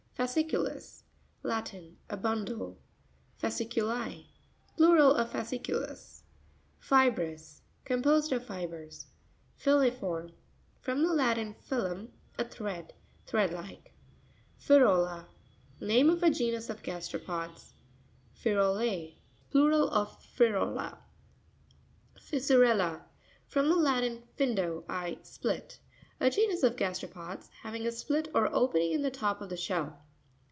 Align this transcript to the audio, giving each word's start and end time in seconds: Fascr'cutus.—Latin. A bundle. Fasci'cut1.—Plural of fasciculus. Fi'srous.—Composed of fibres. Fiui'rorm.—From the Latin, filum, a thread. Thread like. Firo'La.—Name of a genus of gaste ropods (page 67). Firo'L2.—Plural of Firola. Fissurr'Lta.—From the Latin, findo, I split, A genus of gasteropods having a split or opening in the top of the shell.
Fascr'cutus.—Latin. 0.21 1.97
A 2.07 2.15
bundle. 2.15 2.77
Fasci'cut1.—Plural 3.41 5.15
of 5.15 5.31
fasciculus. 5.31 6.21
Fi'srous.—Composed 6.79 8.31
of 8.31 8.45
fibres. 8.45 9.07
Fiui'rorm.—From 9.59 11.01
the 11.01 11.11
Latin, 11.11 11.55
filum, 11.67 12.09
a 12.37 12.43
thread. 12.45 12.93
Thread 13.25 13.51
like. 13.51 13.95
Firo'La.—Name 14.59 16.11
of 16.11 16.21
a 16.21 16.29
genus 16.29 16.69
of 16.69 16.83
gaste 16.83 17.13
ropods 17.19 17.73
(page 18.35 18.59
67). 18.75 19.15
Firo'L2.—Plural 19.49 19.89
of 19.89 20.19
Firola. 20.37 20.99
Fissurr'Lta.—From 22.19 23.69
the 23.69 23.75
Latin, 23.75 24.21
findo, 24.37 24.83
I 24.87 25.17
split, 25.23 25.79
A 26.19 26.29
genus 26.29 26.61
of 26.61 26.75
gasteropods 26.75 27.49
having 27.63 27.87
a 27.87 27.91
split 27.91 28.27
or 28.35 28.53
opening 28.53 28.91
in 28.91 29.01
the 29.01 29.09
top 29.09 29.41
of 29.41 29.49
the 29.49 29.57
shell. 29.57 29.99